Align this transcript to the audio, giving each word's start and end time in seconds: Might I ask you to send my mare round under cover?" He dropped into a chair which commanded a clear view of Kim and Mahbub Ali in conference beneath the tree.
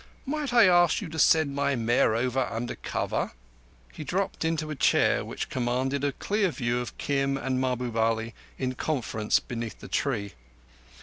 Might 0.25 0.51
I 0.51 0.65
ask 0.65 0.99
you 0.99 1.09
to 1.09 1.19
send 1.19 1.53
my 1.53 1.75
mare 1.75 2.09
round 2.09 2.35
under 2.35 2.73
cover?" 2.73 3.33
He 3.93 4.03
dropped 4.03 4.43
into 4.43 4.71
a 4.71 4.75
chair 4.75 5.23
which 5.23 5.47
commanded 5.47 6.03
a 6.03 6.11
clear 6.11 6.49
view 6.49 6.79
of 6.79 6.97
Kim 6.97 7.37
and 7.37 7.61
Mahbub 7.61 7.95
Ali 7.95 8.33
in 8.57 8.73
conference 8.73 9.39
beneath 9.39 9.79
the 9.79 9.87
tree. 9.87 10.33